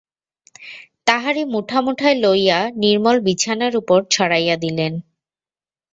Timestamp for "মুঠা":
1.53-1.79, 1.85-2.09